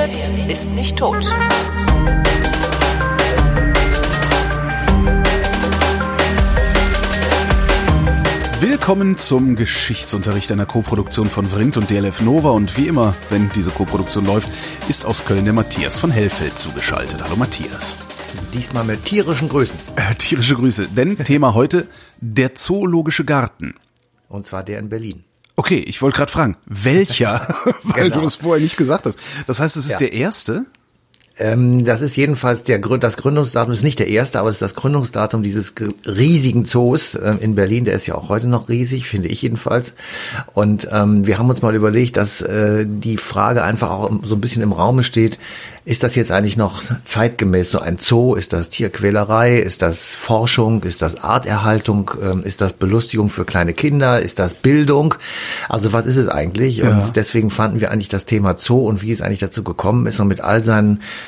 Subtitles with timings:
[0.00, 1.24] redet, ist nicht tot.
[8.60, 13.70] Willkommen zum Geschichtsunterricht einer Koproduktion von Vrindt und DLF Nova und wie immer, wenn diese
[13.70, 14.48] Koproduktion läuft,
[14.88, 17.22] ist aus Köln der Matthias von Hellfeld zugeschaltet.
[17.22, 17.96] Hallo Matthias.
[18.54, 19.78] Diesmal mit tierischen Grüßen.
[19.96, 21.88] Äh, tierische Grüße, denn Thema heute
[22.20, 23.74] der Zoologische Garten.
[24.28, 25.24] Und zwar der in Berlin.
[25.60, 28.20] Okay, ich wollte gerade fragen, welcher, weil Genau.
[28.22, 29.18] du es vorher nicht gesagt hast.
[29.46, 29.98] Das heißt, es ist Ja.
[29.98, 30.64] der erste?
[31.40, 34.74] Ähm, das ist jedenfalls der das Gründungsdatum ist nicht der erste, aber es ist das
[34.74, 35.72] Gründungsdatum dieses
[36.06, 37.86] riesigen Zoos ähm, in Berlin.
[37.86, 39.94] Der ist ja auch heute noch riesig, finde ich jedenfalls.
[40.52, 44.40] Und ähm, wir haben uns mal überlegt, dass äh, die Frage einfach auch so ein
[44.40, 45.38] bisschen im Raume steht.
[45.86, 48.34] Ist das jetzt eigentlich noch zeitgemäß so ein Zoo?
[48.34, 49.58] Ist das Tierquälerei?
[49.58, 50.82] Ist das Forschung?
[50.82, 52.10] Ist das Arterhaltung?
[52.22, 54.20] Ähm, ist das Belustigung für kleine Kinder?
[54.20, 55.14] Ist das Bildung?
[55.70, 56.78] Also was ist es eigentlich?
[56.78, 56.90] Ja.
[56.90, 60.20] Und deswegen fanden wir eigentlich das Thema Zoo und wie es eigentlich dazu gekommen ist
[60.20, 61.00] und mit all seinen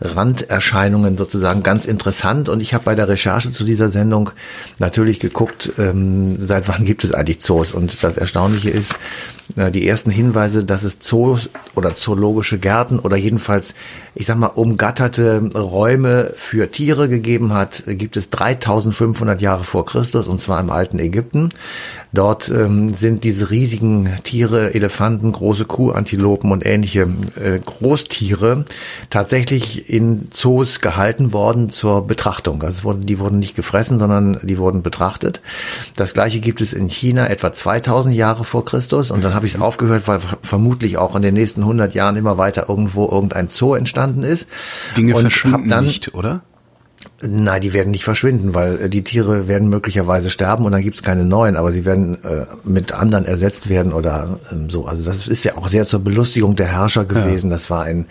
[0.00, 2.48] Randerscheinungen sozusagen ganz interessant.
[2.48, 4.30] Und ich habe bei der Recherche zu dieser Sendung
[4.78, 7.72] natürlich geguckt, ähm, seit wann gibt es eigentlich Zoos?
[7.72, 8.98] Und das Erstaunliche ist,
[9.56, 13.74] äh, die ersten Hinweise, dass es Zoos oder zoologische Gärten oder jedenfalls,
[14.14, 20.28] ich sag mal, umgatterte Räume für Tiere gegeben hat, gibt es 3500 Jahre vor Christus
[20.28, 21.50] und zwar im alten Ägypten.
[22.12, 28.64] Dort ähm, sind diese riesigen Tiere, Elefanten, große Kuhantilopen und ähnliche äh, Großtiere
[29.10, 32.62] tatsächlich in Zoos gehalten worden zur Betrachtung.
[32.62, 35.40] Also wurden, die wurden nicht gefressen, sondern die wurden betrachtet.
[35.96, 39.54] Das gleiche gibt es in China etwa 2000 Jahre vor Christus und dann habe ich
[39.56, 43.74] es aufgehört, weil vermutlich auch in den nächsten 100 Jahren immer weiter irgendwo irgendein Zoo
[43.74, 44.48] entstanden ist.
[44.96, 46.42] Dinge Und verschwinden dann, nicht, oder?
[47.22, 51.02] Nein, die werden nicht verschwinden, weil äh, die Tiere werden möglicherweise sterben und dann gibt's
[51.02, 54.86] keine neuen, aber sie werden äh, mit anderen ersetzt werden oder ähm, so.
[54.86, 57.50] Also das ist ja auch sehr zur Belustigung der Herrscher gewesen.
[57.50, 58.06] Das war ein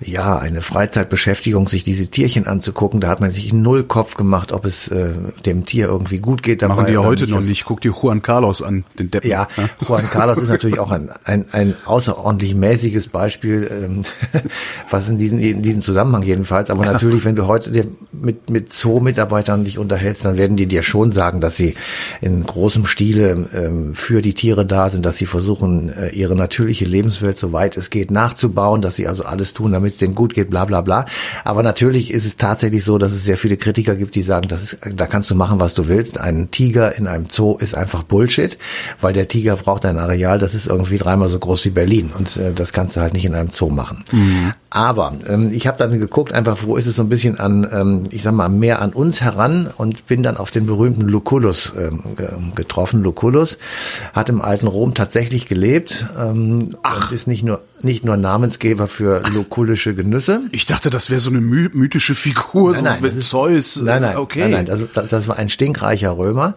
[0.00, 3.00] ja eine Freizeitbeschäftigung, sich diese Tierchen anzugucken.
[3.00, 5.14] Da hat man sich null Kopf gemacht, ob es äh,
[5.46, 6.74] dem Tier irgendwie gut geht dabei.
[6.74, 7.34] Machen die ja heute nicht.
[7.34, 7.64] noch nicht.
[7.64, 9.30] Guck dir Juan Carlos an, den Deppen.
[9.30, 9.48] ja,
[9.86, 14.02] Juan Carlos ist natürlich auch ein, ein, ein außerordentlich mäßiges Beispiel, ähm,
[14.90, 16.68] was in diesem, in diesem Zusammenhang jedenfalls.
[16.70, 17.72] Aber natürlich, wenn du heute
[18.12, 21.74] mit, mit Zoo-Mitarbeitern dich unterhältst, dann werden die dir schon sagen, dass sie
[22.20, 26.84] in großem Stile ähm, für die Tiere da sind, dass sie versuchen, äh, ihre natürliche
[26.84, 30.50] Lebenswelt, soweit es geht, nachzubauen, dass sie also alles tun, damit es denen gut geht,
[30.50, 31.06] bla bla bla.
[31.44, 34.62] Aber natürlich ist es tatsächlich so, dass es sehr viele Kritiker gibt, die sagen, das
[34.62, 36.18] ist, da kannst du machen, was du willst.
[36.18, 38.58] Ein Tiger in einem Zoo ist einfach Bullshit,
[39.00, 42.36] weil der Tiger braucht ein Areal, das ist irgendwie dreimal so groß wie Berlin und
[42.36, 44.04] äh, das kannst du halt nicht in einem Zoo machen.
[44.70, 48.02] Aber ähm, ich habe dann geguckt, einfach, wo ist es so ein bisschen an, ähm,
[48.10, 52.02] ich sag mal, mehr an uns heran und bin dann auf den berühmten Lucullus ähm,
[52.16, 53.02] ge- getroffen.
[53.02, 53.58] Lucullus
[54.12, 59.22] hat im alten Rom tatsächlich gelebt ähm, und ist nicht nur nicht nur Namensgeber für
[59.32, 60.40] lukullische Genüsse.
[60.50, 63.28] Ich dachte, das wäre so eine my mythische Figur, so Nein, nein, mit das ist-
[63.30, 63.76] Zeus.
[63.82, 64.40] Nein, nein, okay.
[64.40, 64.70] nein, nein.
[64.70, 66.56] Also das, das war ein stinkreicher Römer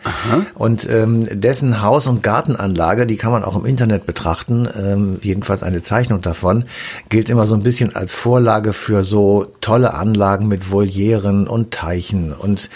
[0.55, 4.67] und ähm, dessen Haus- und Gartenanlage, die kann man auch im Internet betrachten.
[4.75, 6.63] Ähm, jedenfalls eine Zeichnung davon
[7.09, 12.31] gilt immer so ein bisschen als Vorlage für so tolle Anlagen mit Volieren und Teichen
[12.33, 12.69] und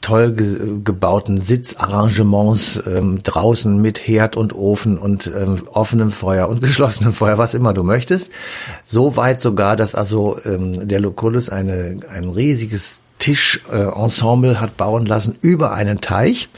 [0.00, 6.60] toll ge gebauten Sitzarrangements ähm, draußen mit Herd und Ofen und ähm, offenem Feuer und
[6.62, 8.30] geschlossenem Feuer, was immer du möchtest.
[8.84, 15.04] So weit sogar, dass also ähm, der Lucullus eine, ein riesiges Tischensemble äh, hat bauen
[15.04, 16.48] lassen über einen Teich,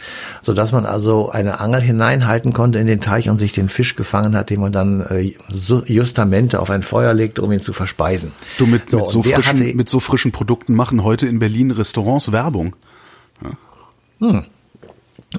[0.43, 3.97] so dass man also eine Angel hineinhalten konnte in den Teich und sich den Fisch
[3.97, 7.73] gefangen hat, den man dann äh, so- justamente auf ein Feuer legte, um ihn zu
[7.73, 8.31] verspeisen.
[8.59, 11.41] Du mit, mit, so und der frischen, hatte- mit so frischen Produkten machen heute in
[11.41, 12.77] Berlin Restaurants Werbung.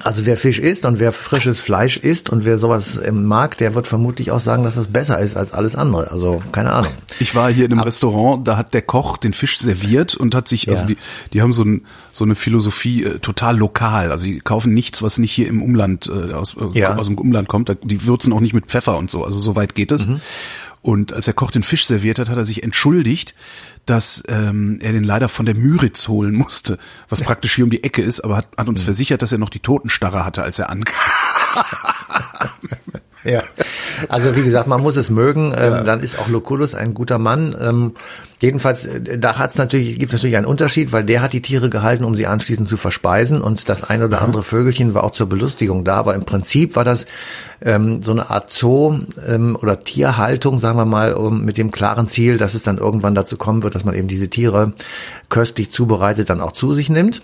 [0.02, 3.86] Also wer Fisch isst und wer frisches Fleisch isst und wer sowas mag, der wird
[3.86, 6.10] vermutlich auch sagen, dass das besser ist als alles andere.
[6.10, 6.90] Also keine Ahnung.
[7.20, 10.48] Ich war hier in einem Restaurant, da hat der Koch den Fisch serviert und hat
[10.48, 10.86] sich, also Ja.
[10.88, 10.96] die,
[11.32, 14.10] die haben so, ein, so eine Philosophie äh, total lokal.
[14.10, 16.96] Also die kaufen nichts, was nicht hier im Umland, äh, aus, äh, Ja.
[16.96, 17.70] aus dem Umland kommt.
[17.84, 19.24] Die würzen auch nicht mit Pfeffer und so.
[19.24, 20.08] Also so weit geht es.
[20.84, 23.34] Und als der Koch den Fisch serviert hat, hat er sich entschuldigt,
[23.86, 26.78] dass ähm, er den leider von der Müritz holen musste,
[27.08, 29.48] was praktisch hier um die Ecke ist, aber hat, hat uns versichert, dass er noch
[29.48, 30.94] die Totenstarre hatte, als er ankam.
[33.24, 33.42] Ja.
[34.10, 35.54] Also wie gesagt, man muss es mögen.
[35.56, 37.56] Ähm, Dann ist auch Lucullus ein guter Mann.
[37.58, 37.94] Ähm,
[38.44, 41.70] jedenfalls, äh, da hat's natürlich, gibt es natürlich einen Unterschied, weil der hat die Tiere
[41.70, 45.28] gehalten, um sie anschließend zu verspeisen und das ein oder andere Vögelchen war auch zur
[45.28, 45.96] Belustigung da.
[45.96, 47.06] Aber im Prinzip war das
[47.62, 52.06] ähm, so eine Art Zoo ähm, oder Tierhaltung, sagen wir mal, um, mit dem klaren
[52.06, 54.72] Ziel, dass es dann irgendwann dazu kommen wird, dass man eben diese Tiere
[55.28, 57.22] köstlich zubereitet dann auch zu sich nimmt.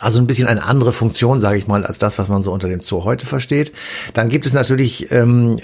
[0.00, 2.68] Also ein bisschen eine andere Funktion, sage ich mal, als das, was man so unter
[2.68, 3.72] dem Zoo heute versteht.
[4.14, 5.58] Dann gibt es natürlich ähm,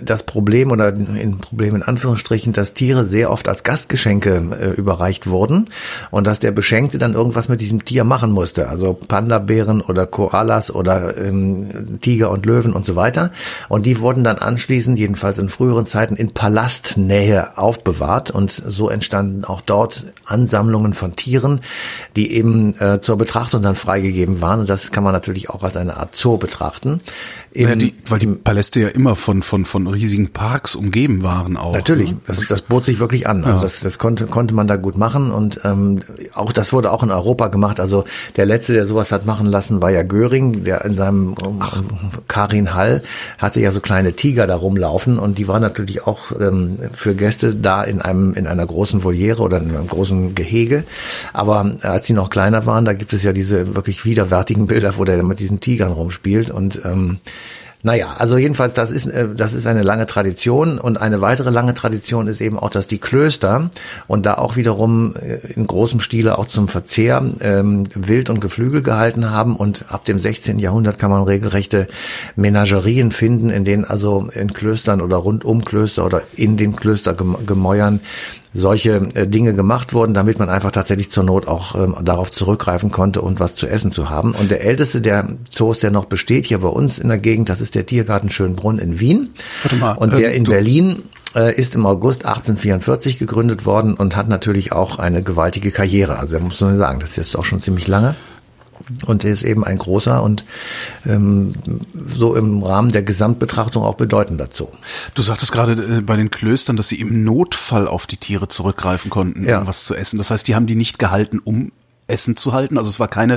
[0.00, 5.26] das Problem oder ein Problem in Anführungsstrichen, dass Tiere sehr oft als Gastgeschenke äh, überreicht
[5.26, 5.66] wurden
[6.10, 8.68] und dass der Beschenkte dann irgendwas mit diesem Tier machen musste.
[8.68, 13.32] Also Panda-Bären oder Koalas oder ähm, Tiger und Löwen und so weiter.
[13.68, 19.44] Und die wurden dann anschließend, jedenfalls in früheren Zeiten, in Palastnähe aufbewahrt und so entstanden
[19.44, 21.60] auch dort Ansammlungen von Tieren,
[22.14, 24.60] die eben äh, zur Betrachtung dann freigegeben waren.
[24.60, 27.00] Und das kann man natürlich auch als eine Art Zoo betrachten.
[27.54, 31.74] Naja, die, weil die Paläste ja immer von, von, von riesigen Parks umgeben waren auch.
[31.74, 32.18] Natürlich, ne?
[32.26, 33.44] das, das bot sich wirklich an.
[33.44, 33.62] Also ja.
[33.62, 36.00] das, das konnte, konnte man da gut machen und ähm,
[36.34, 37.80] auch das wurde auch in Europa gemacht.
[37.80, 38.04] Also
[38.36, 41.82] der letzte, der sowas hat machen lassen, war ja Göring, der in seinem Ach.
[42.28, 43.02] Karin Hall
[43.38, 47.54] hatte ja so kleine Tiger da rumlaufen und die waren natürlich auch ähm, für Gäste
[47.54, 50.84] da in einem in einer großen Voliere oder in einem großen Gehege.
[51.32, 55.04] Aber als sie noch kleiner waren, da gibt es ja diese wirklich widerwärtigen Bilder, wo
[55.04, 57.18] der mit diesen Tigern rumspielt und ähm,
[57.86, 61.72] naja, also jedenfalls, das ist, äh, das ist eine lange Tradition und eine weitere lange
[61.72, 63.70] Tradition ist eben auch, dass die Klöster
[64.08, 68.82] und da auch wiederum äh, in großem Stile auch zum Verzehr ähm, Wild und Geflügel
[68.82, 70.58] gehalten haben und ab dem 16.
[70.58, 71.86] Jahrhundert kann man regelrechte
[72.34, 78.00] Menagerien finden, in denen also in Klöstern oder rund um Klöster oder in den Klöstergemäuern
[78.56, 82.90] solche äh, Dinge gemacht wurden, damit man einfach tatsächlich zur Not auch ähm, darauf zurückgreifen
[82.90, 84.32] konnte und was zu essen zu haben.
[84.32, 87.60] Und der älteste der Zoos, der noch besteht hier bei uns in der Gegend, das
[87.60, 89.30] ist der Tiergarten Schönbrunn in Wien.
[89.62, 91.02] Warte mal, und der ähm, in Berlin
[91.34, 96.18] äh, ist im August 1844 gegründet worden und hat natürlich auch eine gewaltige Karriere.
[96.18, 98.16] Also da muss man sagen, das ist jetzt auch schon ziemlich lange.
[99.04, 100.44] Und ist eben ein großer und
[101.06, 101.52] ähm,
[102.06, 104.70] so im Rahmen der Gesamtbetrachtung auch bedeutend dazu.
[105.14, 109.10] Du sagtest gerade äh, bei den Klöstern, dass sie im Notfall auf die Tiere zurückgreifen
[109.10, 109.60] konnten, ja.
[109.60, 110.18] um was zu essen.
[110.18, 111.72] Das heißt, die haben die nicht gehalten, um
[112.06, 112.78] Essen zu halten.
[112.78, 113.34] Also es war keine,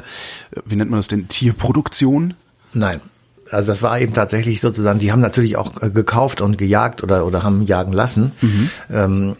[0.52, 2.36] äh, wie nennt man das denn, Tierproduktion?
[2.74, 3.02] Nein,
[3.52, 7.26] also das war eben tatsächlich sozusagen, die haben natürlich auch äh, gekauft und gejagt oder
[7.26, 8.70] oder haben jagen lassen mhm.
[8.92, 9.34] ähm,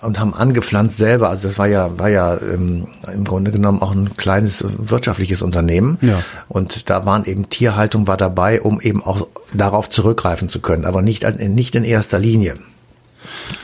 [0.00, 1.28] und haben angepflanzt selber.
[1.28, 5.98] Also das war ja war ja ähm, im Grunde genommen auch ein kleines wirtschaftliches Unternehmen.
[6.00, 6.22] Ja.
[6.48, 11.02] Und da waren eben Tierhaltung war dabei, um eben auch darauf zurückgreifen zu können, aber
[11.02, 12.54] nicht nicht in erster Linie.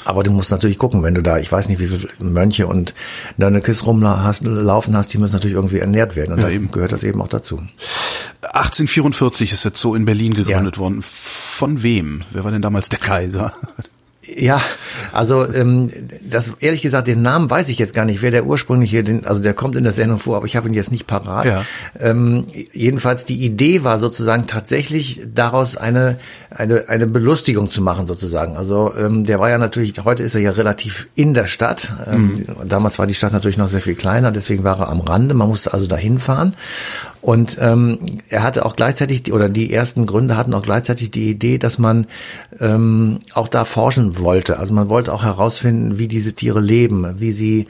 [0.05, 2.95] Aber du musst natürlich gucken, wenn du da, ich weiß nicht, wie viele Mönche und
[3.37, 6.33] Nönnekes rumlaufen hast, die müssen natürlich irgendwie ernährt werden.
[6.33, 6.71] Und ja, da eben.
[6.71, 7.63] gehört das eben auch dazu.
[8.43, 10.81] 1844 ist der Zoo in Berlin gegründet ja.
[10.81, 11.03] worden.
[11.03, 12.25] Von wem?
[12.31, 13.53] Wer war denn damals der Kaiser?
[14.37, 14.61] Ja,
[15.13, 15.91] also ähm,
[16.23, 19.43] das ehrlich gesagt, den Namen weiß ich jetzt gar nicht, wer der ursprüngliche, den, also
[19.43, 21.47] der kommt in der Sendung vor, aber ich habe ihn jetzt nicht parat.
[21.47, 21.65] Ja.
[21.99, 26.19] Ähm, jedenfalls die Idee war sozusagen tatsächlich daraus eine
[26.51, 28.57] eine eine Belustigung zu machen sozusagen.
[28.57, 31.93] Also ähm, der war ja natürlich, heute ist er ja relativ in der Stadt.
[32.11, 32.69] Ähm, mhm.
[32.69, 35.35] Damals war die Stadt natürlich noch sehr viel kleiner, deswegen war er am Rande.
[35.35, 36.55] Man musste also dahin fahren
[37.23, 41.59] und ähm, er hatte auch gleichzeitig, oder die ersten Gründe hatten auch gleichzeitig die Idee,
[41.59, 42.07] dass man
[42.59, 44.59] ähm, auch da forschen wollte.
[44.59, 47.67] Also man wollte auch herausfinden, wie diese Tiere leben, wie sie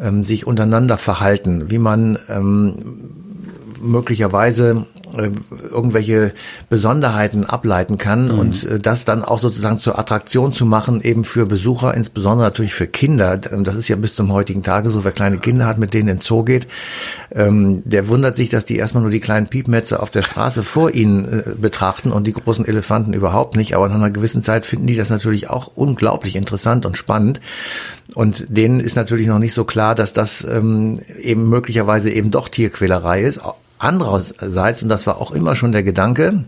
[0.00, 2.76] ähm, sich untereinander verhalten, wie man ähm,
[3.80, 4.86] möglicherweise
[5.16, 6.32] irgendwelche
[6.68, 8.38] Besonderheiten ableiten kann mhm.
[8.38, 12.74] und äh, das dann auch sozusagen zur Attraktion zu machen, eben für Besucher, insbesondere natürlich
[12.74, 13.40] für Kinder.
[13.50, 16.08] Ähm, das ist ja bis zum heutigen Tage so, wer kleine Kinder hat, mit denen
[16.08, 16.66] ins Zoo geht,
[17.32, 20.92] ähm, der wundert sich, dass die erstmal nur die kleinen Piepmetze auf der Straße vor
[20.92, 23.76] ihnen äh, betrachten und die großen Elefanten überhaupt nicht.
[23.76, 27.40] Aber nach einer gewissen Zeit finden die das natürlich auch unglaublich interessant und spannend.
[28.14, 32.48] Und denen ist natürlich noch nicht so klar, dass das ähm, eben möglicherweise eben doch
[32.48, 33.40] Tierquälerei ist
[33.84, 36.44] Andererseits, und das war auch immer schon der Gedanke,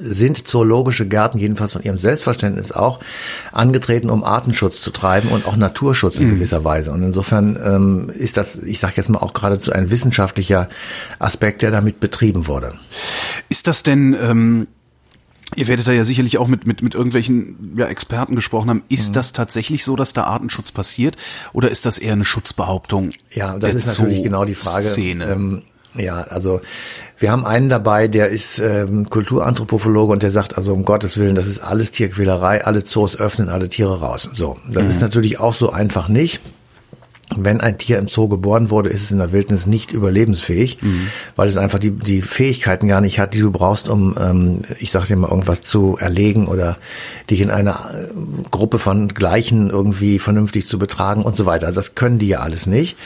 [0.00, 2.98] sind zoologische Gärten, jedenfalls von ihrem Selbstverständnis auch,
[3.52, 6.34] angetreten, um Artenschutz zu treiben und auch Naturschutz in mhm.
[6.34, 6.90] gewisser Weise.
[6.90, 10.68] Und insofern ähm, ist das, ich sage jetzt mal auch geradezu ein wissenschaftlicher
[11.20, 12.74] Aspekt, der damit betrieben wurde.
[13.48, 14.66] Ist das denn ähm
[15.56, 18.82] Ihr werdet da ja sicherlich auch mit, mit, mit irgendwelchen ja, Experten gesprochen haben.
[18.90, 19.14] Ist mhm.
[19.14, 21.16] das tatsächlich so, dass da Artenschutz passiert?
[21.54, 23.12] Oder ist das eher eine Schutzbehauptung?
[23.30, 24.84] Ja, das ist natürlich genau die Frage.
[24.86, 25.24] Szene?
[25.24, 25.62] Ähm,
[25.94, 26.60] ja, also
[27.18, 31.34] wir haben einen dabei, der ist ähm, Kulturanthropologe und der sagt also um Gottes Willen,
[31.34, 34.28] das ist alles Tierquälerei, alle Zoos öffnen alle Tiere raus.
[34.34, 34.90] So, das mhm.
[34.90, 36.40] ist natürlich auch so einfach nicht
[37.36, 41.08] wenn ein Tier im Zoo geboren wurde, ist es in der Wildnis nicht überlebensfähig, mhm.
[41.36, 44.90] weil es einfach die, die Fähigkeiten gar nicht hat, die du brauchst, um, ähm, ich
[44.90, 46.78] sag dir mal, irgendwas zu erlegen oder
[47.28, 48.08] dich in einer äh,
[48.50, 51.70] Gruppe von Gleichen irgendwie vernünftig zu betragen und so weiter.
[51.70, 52.96] Das können die ja alles nicht.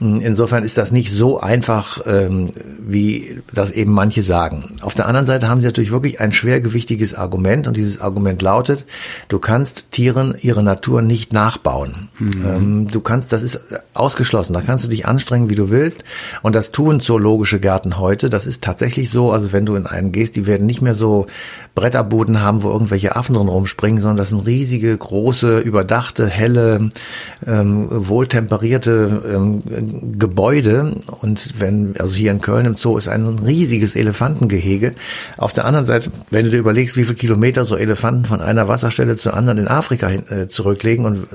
[0.00, 4.76] Mm, insofern ist das nicht so einfach, ähm, wie das eben manche sagen.
[4.80, 8.86] Auf der anderen Seite haben sie natürlich wirklich ein schwergewichtiges Argument und dieses Argument lautet,
[9.28, 12.08] du kannst Tieren ihre Natur nicht nachbauen.
[12.18, 12.30] Mhm.
[12.46, 13.57] Ähm, du kannst, das ist
[13.94, 14.52] ausgeschlossen.
[14.52, 16.04] Da kannst du dich anstrengen, wie du willst.
[16.42, 18.30] Und das tun zoologische Gärten heute.
[18.30, 19.32] Das ist tatsächlich so.
[19.32, 21.26] Also wenn du in einen gehst, die werden nicht mehr so
[21.74, 26.88] Bretterboden haben, wo irgendwelche Affen drin rumspringen, sondern das sind riesige, große, überdachte, helle,
[27.46, 29.62] ähm, wohltemperierte ähm,
[30.18, 30.96] Gebäude.
[31.20, 34.94] Und wenn, also hier in Köln im Zoo ist ein riesiges Elefantengehege.
[35.36, 38.68] Auf der anderen Seite, wenn du dir überlegst, wie viele Kilometer so Elefanten von einer
[38.68, 41.26] Wasserstelle zur anderen in Afrika hin, äh, zurücklegen und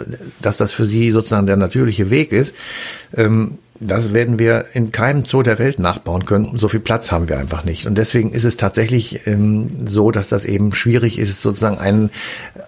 [0.41, 2.53] dass das für sie sozusagen der natürliche Weg ist,
[3.17, 6.57] ähm, das werden wir in keinem Zoo der Welt nachbauen können.
[6.57, 7.85] So viel Platz haben wir einfach nicht.
[7.85, 12.09] Und deswegen ist es tatsächlich ähm, so, dass das eben schwierig ist, sozusagen einen,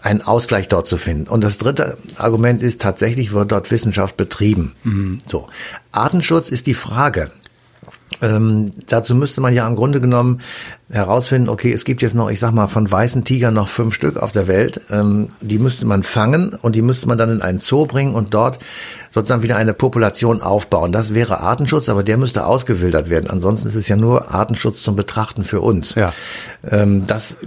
[0.02, 1.28] einen Ausgleich dort zu finden.
[1.30, 4.74] Und das dritte Argument ist, tatsächlich wird dort Wissenschaft betrieben.
[4.84, 5.20] Mhm.
[5.26, 5.48] So.
[5.92, 7.30] Artenschutz ist die Frage.
[8.26, 10.42] Ähm, dazu müsste man ja im Grunde genommen
[10.90, 14.18] herausfinden, okay, es gibt jetzt noch, ich sag mal, von weißen Tigern noch fünf Stück
[14.18, 14.82] auf der Welt.
[14.90, 18.34] Ähm, die müsste man fangen und die müsste man dann in einen Zoo bringen und
[18.34, 18.60] dort
[19.12, 20.92] sozusagen wieder eine Population aufbauen.
[20.92, 23.30] Das wäre Artenschutz, aber der müsste ausgewildert werden.
[23.30, 25.96] Ansonsten ist es ja nur Artenschutz zum Betrachten für uns.
[25.96, 26.14] Ja.
[26.70, 27.38] Ähm, das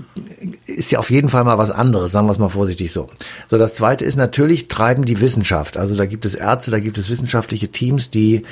[0.66, 3.08] ist ja auf jeden Fall mal was anderes, sagen wir es mal vorsichtig so.
[3.49, 5.76] So, das zweite ist natürlich treiben die Wissenschaft.
[5.76, 8.44] Also da gibt es Ärzte, da gibt es wissenschaftliche Teams, die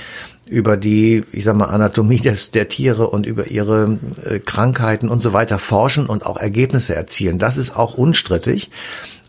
[0.48, 5.20] über die, ich sag mal, Anatomie des, der Tiere und über ihre äh, Krankheiten und
[5.20, 7.38] so weiter forschen und auch Ergebnisse erzielen.
[7.38, 8.70] Das ist auch unstrittig.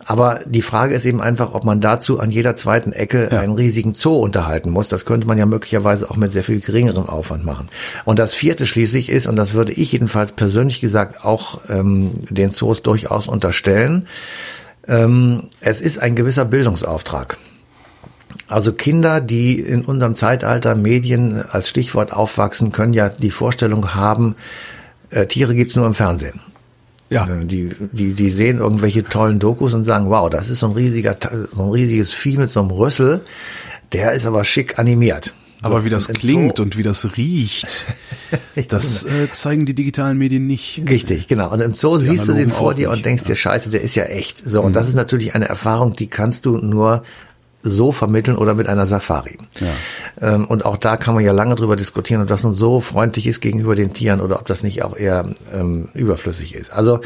[0.05, 3.41] Aber die Frage ist eben einfach, ob man dazu an jeder zweiten Ecke ja.
[3.41, 4.87] einen riesigen Zoo unterhalten muss.
[4.87, 7.67] Das könnte man ja möglicherweise auch mit sehr viel geringerem Aufwand machen.
[8.05, 12.51] Und das vierte schließlich ist, und das würde ich jedenfalls persönlich gesagt auch ähm, den
[12.51, 14.07] Zoos durchaus unterstellen,
[14.87, 17.37] ähm, es ist ein gewisser Bildungsauftrag.
[18.47, 24.35] Also Kinder, die in unserem Zeitalter Medien als Stichwort aufwachsen, können ja die Vorstellung haben,
[25.09, 26.39] äh, Tiere gibt's nur im Fernsehen.
[27.09, 27.27] Ja.
[27.27, 30.73] Äh, die, die, die sehen irgendwelche tollen Dokus und sagen, wow, das ist so ein
[30.73, 31.17] riesiger,
[31.51, 33.21] so ein riesiges Vieh mit so einem Rüssel.
[33.93, 35.33] Der ist aber schick animiert.
[35.61, 37.87] Aber wie das klingt und wie das riecht,
[38.67, 40.83] das äh, zeigen die digitalen Medien nicht.
[40.87, 41.51] Richtig, genau.
[41.51, 42.97] Und im Zoo die siehst du den vor dir nicht.
[42.97, 44.37] und denkst dir, scheiße, der ist ja echt.
[44.37, 44.73] So, und mhm.
[44.73, 47.03] das ist natürlich eine Erfahrung, die kannst du nur
[47.67, 49.37] so vermitteln oder mit einer Safari.
[49.59, 50.33] Ja.
[50.33, 53.27] Ähm, und auch da kann man ja lange drüber diskutieren, ob das nun so freundlich
[53.27, 56.71] ist gegenüber den Tieren oder ob das nicht auch eher ähm, überflüssig ist.
[56.71, 56.99] Also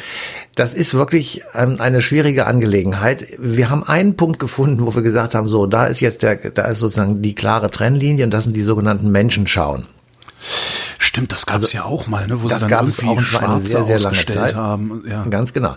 [0.55, 3.27] das ist wirklich ähm, eine schwierige Angelegenheit.
[3.37, 6.63] Wir haben einen Punkt gefunden, wo wir gesagt haben, so, da ist jetzt der, da
[6.63, 9.85] ist sozusagen die klare Trennlinie und das sind die sogenannten Menschenschauen.
[10.97, 13.21] Stimmt, das gab es also, ja auch mal, ne, wo das sie dann irgendwie auch
[13.21, 14.55] Schwarze sehr, sehr lange Zeit.
[14.55, 15.03] haben.
[15.09, 15.25] Ja.
[15.25, 15.75] Ganz genau.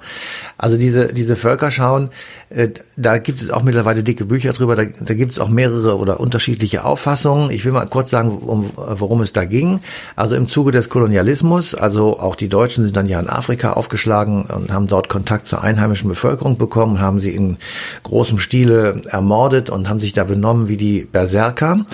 [0.56, 2.10] Also diese diese Völkerschauen,
[2.50, 4.76] äh, da gibt es auch mittlerweile dicke Bücher drüber.
[4.76, 7.50] Da, da gibt es auch mehrere oder unterschiedliche Auffassungen.
[7.50, 9.80] Ich will mal kurz sagen, um, worum es da ging.
[10.14, 14.42] Also im Zuge des Kolonialismus, also auch die Deutschen sind dann ja in Afrika aufgeschlagen
[14.44, 17.56] und haben dort Kontakt zur einheimischen Bevölkerung bekommen, haben sie in
[18.04, 21.76] großem Stile ermordet und haben sich da benommen wie die Berserker.
[21.76, 21.86] Mhm.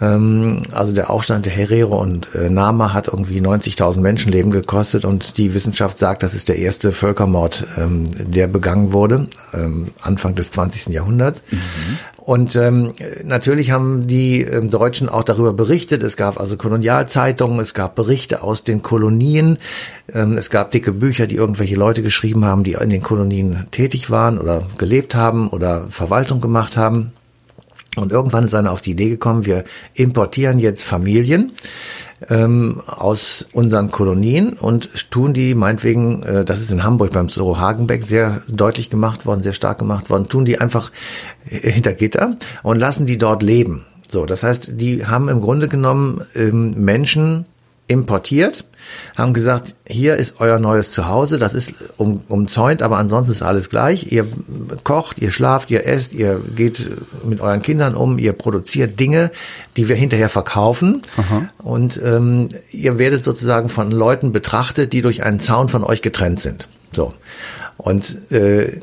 [0.00, 5.38] Ähm, also der Aufstand der Herero und äh, Nama hat irgendwie 90.000 Menschenleben gekostet und
[5.38, 10.50] die Wissenschaft sagt, das ist der erste Völkermord, ähm, der begangen wurde, ähm, Anfang des
[10.50, 10.92] 20.
[10.92, 11.42] Jahrhunderts.
[11.50, 11.58] Mhm.
[12.24, 12.92] Und ähm,
[13.24, 16.04] natürlich haben die ähm, Deutschen auch darüber berichtet.
[16.04, 19.58] Es gab also Kolonialzeitungen, es gab Berichte aus den Kolonien,
[20.12, 24.10] ähm, es gab dicke Bücher, die irgendwelche Leute geschrieben haben, die in den Kolonien tätig
[24.10, 27.12] waren oder gelebt haben oder Verwaltung gemacht haben.
[27.96, 31.52] Und irgendwann ist einer auf die Idee gekommen, wir importieren jetzt Familien
[32.30, 37.58] ähm, aus unseren Kolonien und tun die meinetwegen, äh, das ist in Hamburg beim Zoo
[37.58, 40.90] Hagenbeck sehr deutlich gemacht worden, sehr stark gemacht worden, tun die einfach
[41.44, 43.84] hinter Gitter und lassen die dort leben.
[44.10, 47.46] So, das heißt, die haben im Grunde genommen ähm, Menschen
[47.86, 48.64] importiert,
[49.16, 53.70] haben gesagt, hier ist euer neues Zuhause, das ist um, umzäunt, aber ansonsten ist alles
[53.70, 54.10] gleich.
[54.10, 54.26] Ihr
[54.84, 56.90] kocht, ihr schlaft, ihr esst, ihr geht
[57.24, 59.30] mit euren Kindern um, ihr produziert Dinge,
[59.76, 61.02] die wir hinterher verkaufen.
[61.16, 61.48] Aha.
[61.58, 66.40] Und ähm, ihr werdet sozusagen von Leuten betrachtet, die durch einen Zaun von euch getrennt
[66.40, 66.68] sind.
[66.92, 67.14] So.
[67.76, 68.80] Und äh,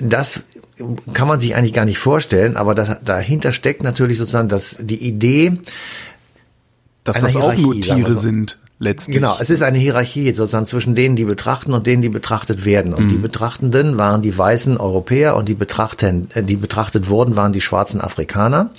[0.00, 0.40] das
[1.14, 4.96] kann man sich eigentlich gar nicht vorstellen, aber das, dahinter steckt natürlich sozusagen das, die
[5.06, 5.58] Idee,
[7.04, 9.16] dass das auch nur Tiere sind, letztlich.
[9.16, 12.94] Genau, es ist eine Hierarchie sozusagen zwischen denen, die betrachten und denen, die betrachtet werden.
[12.94, 13.08] Und mhm.
[13.08, 17.60] die Betrachtenden waren die weißen Europäer und die betrachten, äh, die betrachtet wurden, waren die
[17.60, 18.70] schwarzen Afrikaner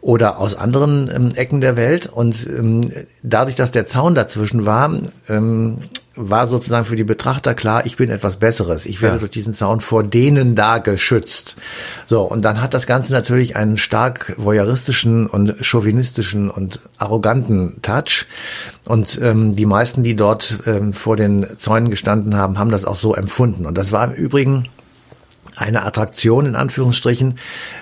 [0.00, 2.06] oder aus anderen ähm, Ecken der Welt.
[2.06, 2.82] Und ähm,
[3.22, 4.94] dadurch, dass der Zaun dazwischen war,
[5.28, 5.78] ähm,
[6.16, 8.86] war sozusagen für die Betrachter klar, ich bin etwas Besseres.
[8.86, 9.20] Ich werde ja.
[9.20, 11.56] durch diesen Zaun vor denen da geschützt.
[12.04, 18.26] So, und dann hat das Ganze natürlich einen stark voyeuristischen und chauvinistischen und arroganten Touch.
[18.86, 22.96] Und ähm, die meisten, die dort ähm, vor den Zäunen gestanden haben, haben das auch
[22.96, 23.66] so empfunden.
[23.66, 24.68] Und das war im Übrigen
[25.56, 27.36] eine Attraktion in Anführungsstrichen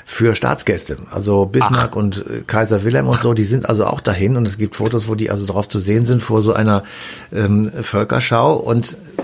[0.05, 0.99] für Staatsgäste.
[1.11, 1.97] Also Bismarck Ach.
[1.97, 5.09] und äh, Kaiser Wilhelm und so, die sind also auch dahin und es gibt Fotos,
[5.09, 6.85] wo die also drauf zu sehen sind vor so einer
[7.33, 9.23] ähm, Völkerschau und äh,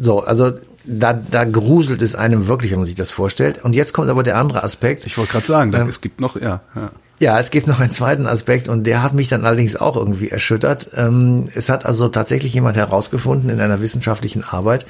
[0.00, 0.52] so, also
[0.84, 3.64] da, da gruselt es einem wirklich, wenn man sich das vorstellt.
[3.64, 5.06] Und jetzt kommt aber der andere Aspekt.
[5.06, 6.90] Ich wollte gerade sagen, ähm, es gibt noch, ja, ja.
[7.22, 10.30] Ja, es gibt noch einen zweiten Aspekt und der hat mich dann allerdings auch irgendwie
[10.30, 10.88] erschüttert.
[10.96, 14.86] Ähm, es hat also tatsächlich jemand herausgefunden in einer wissenschaftlichen Arbeit,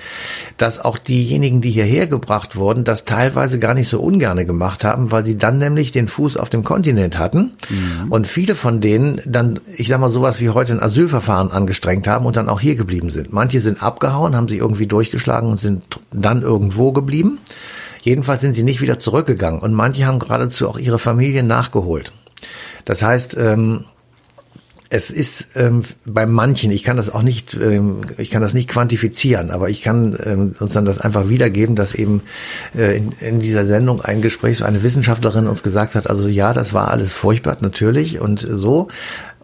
[0.56, 5.10] dass auch diejenigen, die hierher gebracht wurden, das teilweise gar nicht so ungerne gemacht haben,
[5.10, 8.10] weil sie dann nämlich den Fuß auf dem Kontinent hatten mhm.
[8.10, 12.24] und viele von denen dann, ich sag mal, sowas wie heute ein Asylverfahren angestrengt haben
[12.24, 13.30] und dann auch hier geblieben sind.
[13.30, 17.40] Manche sind abgehauen, haben sich irgendwie durchgeschlagen und sind dann irgendwo geblieben.
[18.00, 22.10] Jedenfalls sind sie nicht wieder zurückgegangen und manche haben geradezu auch ihre Familien nachgeholt.
[22.84, 23.84] Das heißt, ähm,
[24.94, 28.68] es ist ähm, bei manchen, ich kann das auch nicht, ähm, ich kann das nicht
[28.68, 32.20] quantifizieren, aber ich kann ähm, uns dann das einfach wiedergeben, dass eben
[32.76, 36.52] äh, in, in dieser Sendung ein Gespräch, so eine Wissenschaftlerin uns gesagt hat, also ja,
[36.52, 38.88] das war alles furchtbar natürlich und so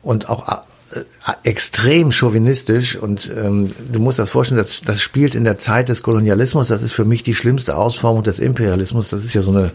[0.03, 0.47] und auch
[0.93, 1.01] äh,
[1.45, 6.03] extrem chauvinistisch und ähm, du musst das vorstellen, das, das spielt in der Zeit des
[6.03, 9.71] Kolonialismus, das ist für mich die schlimmste Ausformung des Imperialismus, das ist ja so eine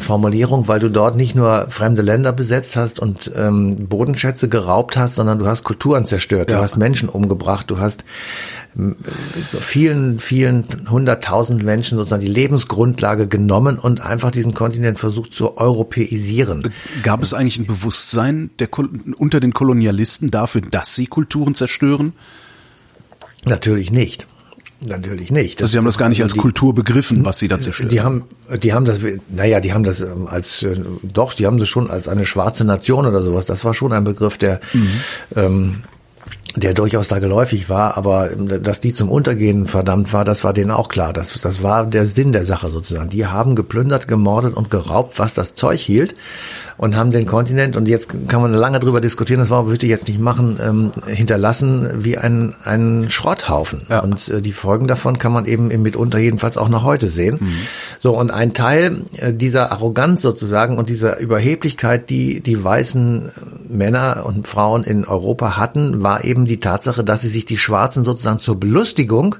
[0.00, 5.14] Formulierung, weil du dort nicht nur fremde Länder besetzt hast und ähm, Bodenschätze geraubt hast,
[5.14, 6.56] sondern du hast Kulturen zerstört, ja.
[6.56, 8.04] du hast Menschen umgebracht, du hast
[9.60, 16.72] vielen, vielen hunderttausend Menschen sozusagen die Lebensgrundlage genommen und einfach diesen Kontinent versucht zu europäisieren.
[17.02, 18.68] Gab es eigentlich ein Bewusstsein der,
[19.18, 22.12] unter den Kolonialisten dafür, dass sie Kulturen zerstören?
[23.44, 24.28] Natürlich nicht.
[24.86, 25.60] Natürlich nicht.
[25.60, 27.90] Das also Sie haben das gar nicht als die, Kultur begriffen, was Sie da zerstören.
[27.90, 28.24] Die haben,
[28.62, 31.90] die haben das, naja, die haben das ähm, als, äh, doch, die haben das schon
[31.90, 33.44] als eine schwarze Nation oder sowas.
[33.44, 34.88] Das war schon ein Begriff, der, mhm.
[35.36, 35.74] ähm,
[36.56, 40.52] der durchaus da geläufig war, aber ähm, dass die zum Untergehen verdammt war, das war
[40.52, 41.12] denen auch klar.
[41.12, 43.08] Das, das war der Sinn der Sache sozusagen.
[43.08, 46.14] Die haben geplündert, gemordet und geraubt, was das Zeug hielt
[46.80, 49.90] und haben den Kontinent, und jetzt kann man lange drüber diskutieren, das war, würde ich
[49.90, 53.82] jetzt nicht machen, ähm, hinterlassen wie ein, ein Schrotthaufen.
[53.90, 53.98] Ja.
[54.00, 57.36] Und äh, die Folgen davon kann man eben mitunter jedenfalls auch noch heute sehen.
[57.38, 57.52] Mhm.
[57.98, 63.30] So, und ein Teil äh, dieser Arroganz sozusagen und dieser Überheblichkeit, die die weißen
[63.68, 68.04] Männer und Frauen in Europa hatten, war eben die Tatsache, dass sie sich die Schwarzen
[68.04, 69.36] sozusagen zur Belustigung,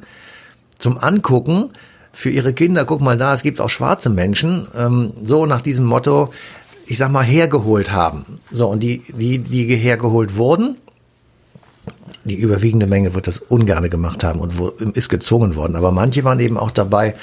[0.78, 1.70] zum Angucken,
[2.12, 5.84] für ihre Kinder, guck mal da, es gibt auch schwarze Menschen, ähm, so nach diesem
[5.84, 6.30] Motto,
[6.86, 8.24] ich sag mal, hergeholt haben.
[8.50, 10.76] So, und die, die, die hergeholt wurden,
[12.24, 14.52] die überwiegende Menge wird das ungerne gemacht haben und
[14.94, 15.76] ist gezwungen worden.
[15.76, 17.14] Aber manche waren eben auch dabei,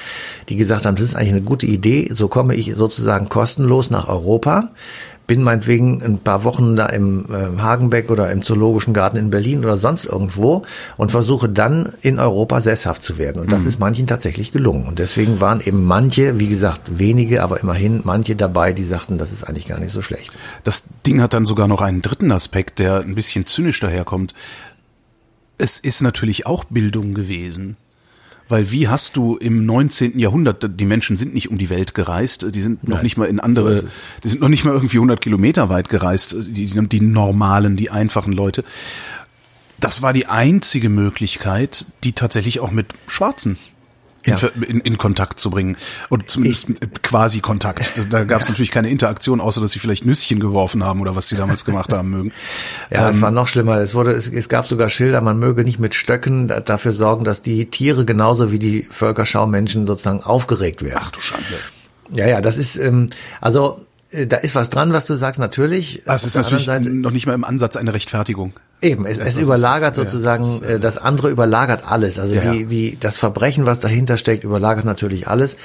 [0.50, 4.08] die gesagt haben, das ist eigentlich eine gute Idee, so komme ich sozusagen kostenlos nach
[4.08, 4.70] Europa
[5.28, 9.60] bin meinetwegen ein paar Wochen da im äh, Hagenbeck oder im Zoologischen Garten in Berlin
[9.60, 10.63] oder sonst irgendwo
[10.96, 13.42] und versuche dann in Europa sesshaft zu werden.
[13.42, 13.68] Und das mhm.
[13.68, 14.88] ist manchen tatsächlich gelungen.
[14.88, 19.34] Und deswegen waren eben manche, wie gesagt, wenige, aber immerhin manche dabei, die sagten, das
[19.34, 20.38] ist eigentlich gar nicht so schlecht.
[20.63, 24.34] Das Ding hat dann sogar noch einen dritten Aspekt, der ein bisschen zynisch daherkommt.
[25.58, 27.76] Es ist natürlich auch Bildung gewesen.
[28.49, 30.19] Weil wie hast du im 19.
[30.19, 33.25] Jahrhundert, die Menschen sind nicht um die Welt gereist, die sind noch Nein, nicht mal
[33.25, 33.88] in andere, so
[34.23, 38.31] die sind noch nicht mal irgendwie 100 Kilometer weit gereist, die, die normalen, die einfachen
[38.31, 38.63] Leute.
[39.79, 43.57] Das war die einzige Möglichkeit, die tatsächlich auch mit Schwarzen
[44.28, 44.50] in, ja.
[44.68, 45.78] in, in Kontakt zu bringen.
[46.10, 47.94] Und zumindest ich, quasi Kontakt.
[48.10, 48.54] Da gab es ja.
[48.54, 51.94] natürlich keine Interaktion, außer dass sie vielleicht Nüsschen geworfen haben oder was sie damals gemacht
[51.94, 52.32] haben mögen.
[52.90, 53.78] Ja, ähm, es war noch schlimmer.
[53.80, 57.42] Es wurde, es, es gab sogar Schilder, man möge nicht mit Stöcken dafür sorgen, dass
[57.42, 61.00] die Tiere genauso wie die Völkerschaumenschen sozusagen aufgeregt werden.
[61.02, 61.46] Ach du Schande.
[62.13, 63.10] Ja, ja, das ist, ähm,
[63.42, 66.02] also äh, da ist was dran, was du sagst, natürlich.
[66.06, 68.54] Das ist natürlich Seite, noch nicht mal im Ansatz eine Rechtfertigung.
[68.80, 72.20] Eben, es, es überlagert ist, sozusagen, ja, das, ist, äh, das, andere überlagert alles.
[72.20, 75.58] Also ja, die, die, das Verbrechen, was dahinter steckt, überlagert natürlich alles.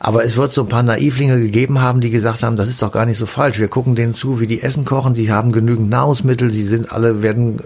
[0.00, 2.90] Aber es wird so ein paar Naivlinge gegeben haben, die gesagt haben, das ist doch
[2.90, 3.58] gar nicht so falsch.
[3.58, 5.14] Wir gucken denen zu, wie die Essen kochen.
[5.14, 6.50] Sie haben genügend Nahrungsmittel.
[6.54, 7.62] Sie sind alle, werden äh,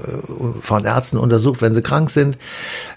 [0.63, 2.37] von Ärzten untersucht, wenn sie krank sind.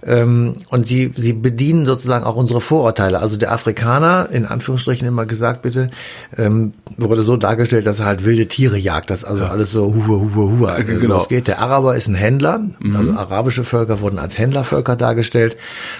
[0.04, 3.20] Ähm, und sie, sie bedienen sozusagen auch unsere Vorurteile.
[3.20, 5.92] Also der Afrikaner, in Anführungsstrichen immer gesagt, bitte,
[6.36, 9.12] ähm, wurde so dargestellt, dass er halt wilde Tiere jagt.
[9.12, 10.80] Das also alles so hua, hua, hua.
[10.82, 11.20] Genau.
[11.20, 11.48] Das geht.
[11.48, 12.60] Der Araber Araber ist ein Händler.
[12.80, 12.96] Mhm.
[12.96, 15.58] Also arabische Völker wurden als Händlervölker dargestellt.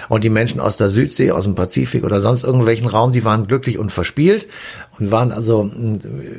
[0.08, 3.46] Und die Menschen aus der Südsee, aus dem Pazifik oder sonst irgendwelchen Raum, die waren
[3.46, 4.46] glücklich und verspielt
[4.98, 5.70] und waren also,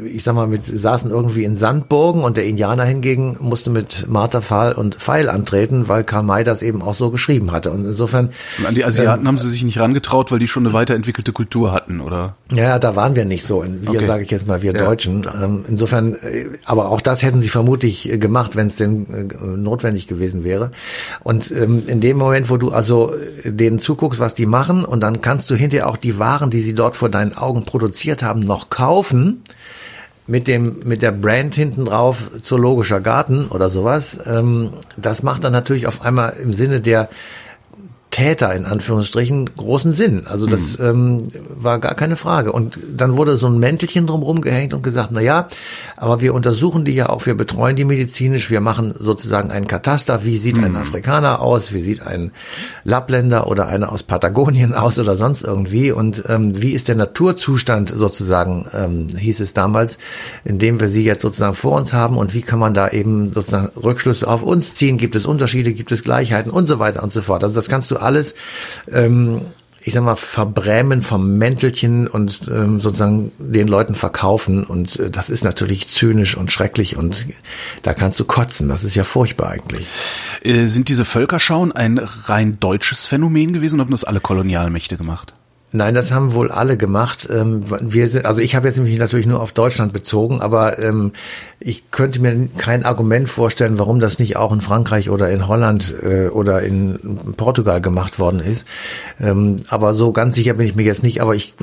[0.06, 4.42] ich sag mal, mit, saßen irgendwie in Sandburgen und der Indianer hingegen musste mit Martha
[4.42, 7.72] Pfahl und Pfeil antreten, weil Karl May das eben auch so geschrieben hatte.
[7.72, 8.30] Und insofern.
[8.60, 11.32] Und an die Asiaten ähm, haben sie sich nicht rangetraut, weil die schon eine weiterentwickelte
[11.32, 12.36] Kultur hatten, oder?
[12.52, 13.64] Ja, da waren wir nicht so.
[13.64, 14.06] Wir, okay.
[14.06, 14.84] sage ich jetzt mal, wir ja.
[14.84, 15.28] Deutschen.
[15.42, 20.44] Ähm, insofern, äh, aber auch das hätten sie vermutlich gemacht, wenn es denn notwendig gewesen
[20.44, 20.72] wäre.
[21.24, 25.22] Und ähm, in dem Moment, wo du also denen zuguckst, was die machen, und dann
[25.22, 28.70] kannst du hinterher auch die Waren, die sie dort vor deinen Augen produziert haben, noch
[28.70, 29.44] kaufen
[30.26, 35.52] mit dem mit der Brand hinten drauf zoologischer Garten oder sowas, ähm, das macht dann
[35.52, 37.10] natürlich auf einmal im Sinne der
[38.14, 40.28] Täter in Anführungsstrichen großen Sinn.
[40.28, 40.86] Also das mhm.
[40.86, 42.52] ähm, war gar keine Frage.
[42.52, 45.48] Und dann wurde so ein Mäntelchen drumherum gehängt und gesagt, na ja,
[45.98, 50.24] aber wir untersuchen die ja auch, wir betreuen die medizinisch, wir machen sozusagen einen Kataster,
[50.26, 50.66] wie sieht mhm.
[50.66, 52.32] ein Afrikaner aus, wie sieht ein
[52.84, 57.90] Lappländer oder einer aus Patagonien aus oder sonst irgendwie und ähm, wie ist der Naturzustand
[57.96, 59.98] sozusagen, ähm, hieß es damals,
[60.46, 63.34] in dem wir sie jetzt sozusagen vor uns haben und wie kann man da eben
[63.34, 67.12] sozusagen Rückschlüsse auf uns ziehen, gibt es Unterschiede, gibt es Gleichheiten und so weiter und
[67.12, 67.44] so fort.
[67.44, 68.36] Also das kannst du alles,
[68.92, 69.42] ähm,
[69.86, 74.64] ich sag mal, verbrämen vom Mäntelchen und ähm, sozusagen den Leuten verkaufen.
[74.64, 77.26] Und äh, das ist natürlich zynisch und schrecklich und
[77.82, 78.70] da kannst du kotzen.
[78.70, 79.88] Das ist ja furchtbar eigentlich.
[80.42, 85.34] Äh, sind diese Völkerschauen ein rein deutsches Phänomen gewesen oder haben das alle Kolonialmächte gemacht?
[85.76, 87.28] Nein, das haben wohl alle gemacht.
[87.32, 91.14] Ähm, wir sind, also ich habe jetzt mich natürlich nur auf Deutschland bezogen, aber ähm,
[91.60, 95.96] ich könnte mir kein Argument vorstellen, warum das nicht auch in Frankreich oder in Holland
[96.04, 98.68] äh, oder in Portugal gemacht worden ist.
[99.20, 101.56] Ähm, aber so ganz sicher bin ich mir jetzt nicht, aber ich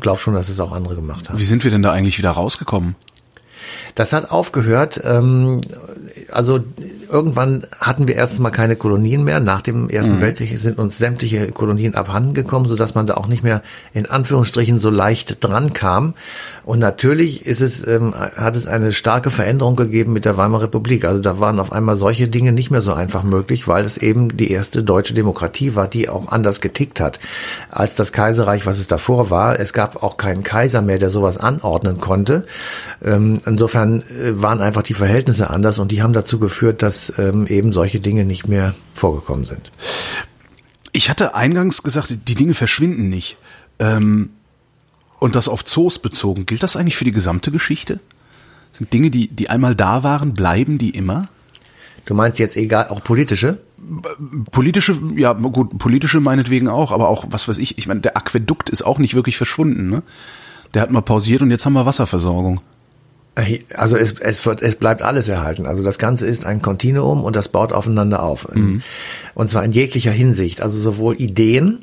[0.00, 1.38] glaube schon, dass es auch andere gemacht haben.
[1.38, 2.94] Wie sind wir denn da eigentlich wieder rausgekommen?
[3.94, 5.00] Das hat aufgehört.
[5.04, 5.60] Ähm,
[6.32, 6.60] also
[7.10, 9.40] irgendwann hatten wir erstens mal keine Kolonien mehr.
[9.40, 10.20] Nach dem Ersten mhm.
[10.20, 14.78] Weltkrieg sind uns sämtliche Kolonien abhanden gekommen, sodass man da auch nicht mehr in Anführungsstrichen
[14.78, 16.14] so leicht dran kam.
[16.64, 21.04] Und natürlich ist es, ähm, hat es eine starke Veränderung gegeben mit der Weimarer Republik.
[21.04, 24.36] Also da waren auf einmal solche Dinge nicht mehr so einfach möglich, weil es eben
[24.36, 27.18] die erste deutsche Demokratie war, die auch anders getickt hat
[27.70, 29.58] als das Kaiserreich, was es davor war.
[29.58, 32.44] Es gab auch keinen Kaiser mehr, der sowas anordnen konnte.
[33.04, 37.46] Ähm, insofern äh, waren einfach die Verhältnisse anders und die haben dazu geführt, dass ähm,
[37.46, 39.70] eben solche Dinge nicht mehr vorgekommen sind.
[40.92, 43.36] Ich hatte eingangs gesagt, die Dinge verschwinden nicht.
[43.78, 44.30] Ähm,
[45.18, 48.00] und das auf Zoos bezogen, gilt das eigentlich für die gesamte Geschichte?
[48.72, 51.28] Sind Dinge, die, die einmal da waren, bleiben die immer?
[52.06, 53.58] Du meinst jetzt egal, auch politische?
[54.50, 58.70] Politische, ja gut, politische meinetwegen auch, aber auch, was weiß ich, ich meine, der Aquädukt
[58.70, 60.02] ist auch nicht wirklich verschwunden, ne?
[60.72, 62.62] Der hat mal pausiert und jetzt haben wir Wasserversorgung.
[63.74, 65.66] Also es, es, wird, es bleibt alles erhalten.
[65.66, 68.48] Also das Ganze ist ein Kontinuum und das baut aufeinander auf.
[68.52, 68.82] Mhm.
[69.34, 70.60] Und zwar in jeglicher Hinsicht.
[70.60, 71.78] Also sowohl Ideen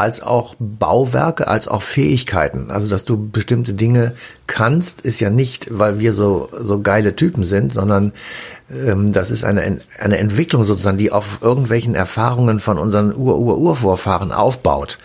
[0.00, 2.70] als auch Bauwerke, als auch Fähigkeiten.
[2.70, 4.14] Also dass du bestimmte Dinge
[4.46, 8.12] kannst, ist ja nicht, weil wir so so geile Typen sind, sondern
[8.74, 14.98] ähm, das ist eine eine Entwicklung sozusagen, die auf irgendwelchen Erfahrungen von unseren Ur-Ur-Urvorfahren aufbaut.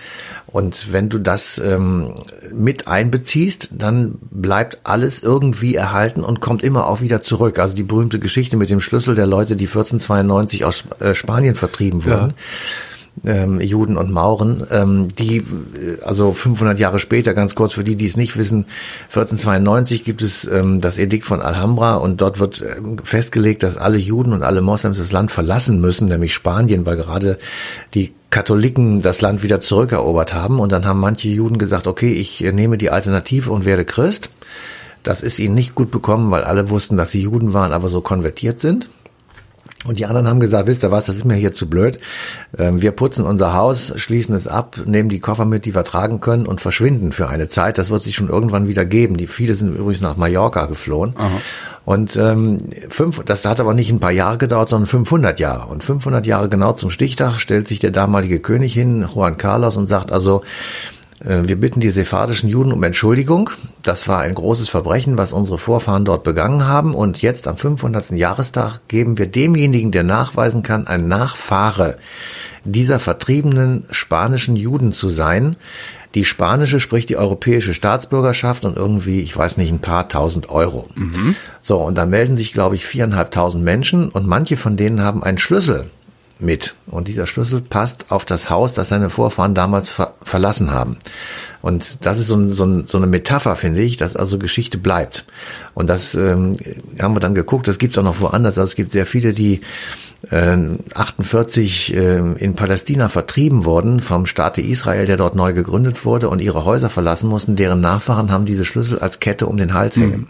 [0.47, 2.13] Und wenn du das ähm,
[2.53, 7.59] mit einbeziehst, dann bleibt alles irgendwie erhalten und kommt immer auch wieder zurück.
[7.59, 12.05] Also die berühmte Geschichte mit dem Schlüssel der Leute, die 1492 aus äh, Spanien vertrieben
[12.05, 12.29] wurden.
[12.29, 17.83] Ja ähm, Juden und Mauren, ähm, die äh, also 500 Jahre später, ganz kurz für
[17.83, 18.65] die, die es nicht wissen,
[19.09, 23.97] 1492 gibt es ähm, das Edikt von Alhambra und dort wird ähm, festgelegt, dass alle
[23.97, 27.37] Juden und alle Moslems das Land verlassen müssen, nämlich Spanien, weil gerade
[27.93, 32.41] die Katholiken das Land wieder zurückerobert haben und dann haben manche Juden gesagt, okay, ich
[32.41, 34.31] nehme die Alternative und werde Christ.
[35.03, 38.01] Das ist ihnen nicht gut bekommen, weil alle wussten, dass sie Juden waren, aber so
[38.01, 38.89] konvertiert sind.
[39.87, 41.99] Und die anderen haben gesagt, wisst ihr was, das ist mir hier zu blöd.
[42.57, 46.21] Ähm, wir putzen unser Haus, schließen es ab, nehmen die Koffer mit, die wir tragen
[46.21, 47.77] können und verschwinden für eine Zeit.
[47.77, 49.17] Das wird sich schon irgendwann wieder geben.
[49.17, 51.13] Die viele sind übrigens nach Mallorca geflohen.
[51.17, 51.29] Aha.
[51.85, 55.67] Und ähm, fünf, das hat aber nicht ein paar Jahre gedauert, sondern 500 Jahre.
[55.67, 59.87] Und 500 Jahre genau zum Stichtag stellt sich der damalige König hin, Juan Carlos, und
[59.87, 60.41] sagt also,
[61.27, 63.49] wir bitten die sephardischen Juden um Entschuldigung.
[63.81, 66.93] Das war ein großes Verbrechen, was unsere Vorfahren dort begangen haben.
[66.93, 68.11] Und jetzt am 500.
[68.11, 71.97] Jahrestag geben wir demjenigen, der nachweisen kann, ein Nachfahre
[72.63, 75.57] dieser vertriebenen spanischen Juden zu sein.
[76.13, 80.89] Die spanische, sprich die europäische Staatsbürgerschaft und irgendwie, ich weiß nicht, ein paar tausend Euro.
[80.95, 81.35] Mhm.
[81.59, 85.39] So, und da melden sich, glaube ich, viereinhalbtausend Menschen und manche von denen haben einen
[85.39, 85.89] Schlüssel
[86.39, 86.75] mit.
[86.87, 90.97] Und dieser Schlüssel passt auf das Haus, das seine Vorfahren damals ver verlassen haben.
[91.61, 94.77] Und das ist so, ein, so, ein, so, eine Metapher, finde ich, dass also Geschichte
[94.77, 95.25] bleibt.
[95.73, 96.55] Und das ähm,
[97.01, 98.57] haben wir dann geguckt, das gibt's auch noch woanders.
[98.57, 99.61] Also es gibt sehr viele, die
[100.29, 100.57] äh,
[100.93, 106.41] 48 äh, in Palästina vertrieben wurden vom Staate Israel, der dort neu gegründet wurde und
[106.41, 107.55] ihre Häuser verlassen mussten.
[107.55, 110.21] Deren Nachfahren haben diese Schlüssel als Kette um den Hals hängen.
[110.21, 110.27] Mhm.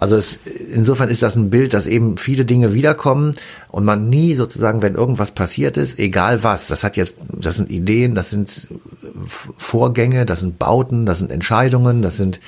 [0.00, 3.34] Also es, insofern ist das ein Bild, dass eben viele Dinge wiederkommen
[3.68, 7.68] und man nie sozusagen, wenn irgendwas passiert ist, egal was, das hat jetzt, das sind
[7.70, 8.68] Ideen, das sind
[9.26, 12.40] Vorgänge, das sind Bauten, das sind Entscheidungen, das sind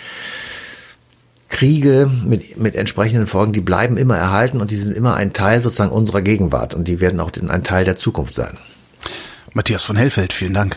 [1.49, 5.61] Kriege mit, mit entsprechenden Folgen, die bleiben immer erhalten und die sind immer ein Teil
[5.61, 8.59] sozusagen unserer Gegenwart und die werden auch ein Teil der Zukunft sein.
[9.53, 10.77] Matthias von Hellfeld, vielen Dank.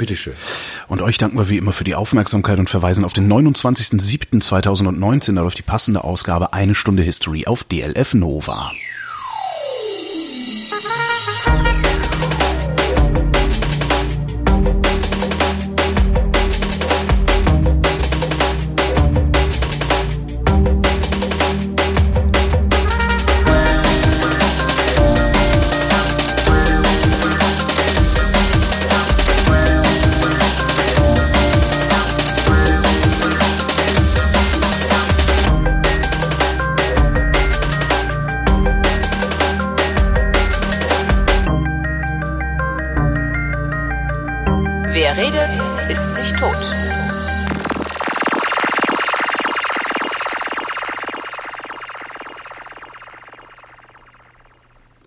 [0.00, 0.34] Bitteschön.
[0.88, 5.54] Und euch danken wir wie immer für die Aufmerksamkeit und verweisen auf den 29.07.2019 auf
[5.54, 8.72] die passende Ausgabe Eine Stunde History auf DLF Nova.